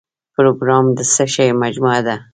[0.35, 2.15] پروګرام د څه شی مجموعه ده؟